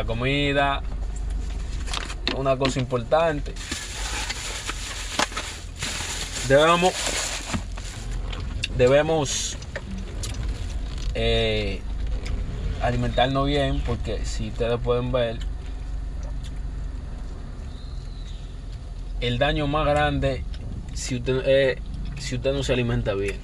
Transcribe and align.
La 0.00 0.06
comida, 0.06 0.82
una 2.34 2.56
cosa 2.56 2.80
importante. 2.80 3.52
Debemos, 6.48 6.94
debemos 8.78 9.58
eh, 11.12 11.82
alimentarnos 12.80 13.46
bien 13.46 13.82
porque 13.84 14.24
si 14.24 14.48
ustedes 14.48 14.80
pueden 14.80 15.12
ver, 15.12 15.38
el 19.20 19.36
daño 19.36 19.66
más 19.66 19.84
grande 19.84 20.46
si 20.94 21.16
usted, 21.16 21.42
eh, 21.44 21.76
si 22.18 22.36
usted 22.36 22.54
no 22.54 22.62
se 22.62 22.72
alimenta 22.72 23.12
bien. 23.12 23.36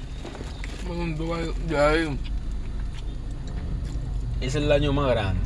Es 4.40 4.54
el 4.54 4.68
daño 4.68 4.94
más 4.94 5.10
grande. 5.10 5.45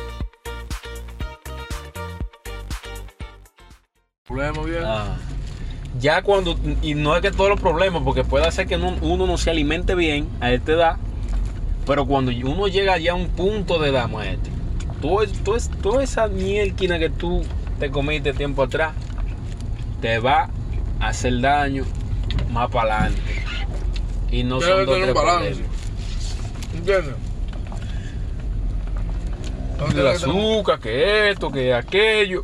Ah. 4.85 5.17
Ya 5.99 6.21
cuando, 6.21 6.57
y 6.81 6.93
no 6.93 7.15
es 7.15 7.21
que 7.21 7.31
todos 7.31 7.49
los 7.49 7.59
problemas, 7.59 8.01
porque 8.03 8.23
puede 8.23 8.47
hacer 8.47 8.65
que 8.67 8.77
no- 8.77 8.95
uno 9.01 9.27
no 9.27 9.37
se 9.37 9.49
alimente 9.51 9.93
bien 9.93 10.27
a 10.39 10.51
esta 10.51 10.71
edad, 10.71 10.95
pero 11.85 12.05
cuando 12.05 12.31
uno 12.31 12.67
llega 12.67 12.97
ya 12.97 13.11
a 13.11 13.15
un 13.15 13.27
punto 13.27 13.77
de 13.79 13.89
edad, 13.89 14.07
maestro, 14.09 14.51
todo, 15.01 15.21
es- 15.23 15.33
todo 15.43 15.55
es- 15.57 15.69
toda 15.81 16.03
esa 16.03 16.27
mielquina 16.27 16.97
que 16.97 17.09
tú 17.09 17.43
te 17.79 17.91
comiste 17.91 18.33
tiempo 18.33 18.63
atrás, 18.63 18.93
te 19.99 20.19
va 20.19 20.49
a 20.99 21.07
hacer 21.09 21.41
daño 21.41 21.83
más 22.51 22.69
para 22.71 22.99
adelante. 23.01 23.21
Y 24.31 24.43
no 24.43 24.61
son 24.61 24.85
dos 24.85 24.95
tres 25.01 25.13
balance. 25.13 25.49
problemas. 25.55 25.71
¿Entiendes? 26.73 27.15
El 29.99 30.07
azúcar, 30.07 30.79
que 30.79 31.29
esto, 31.31 31.51
que 31.51 31.73
aquello. 31.73 32.43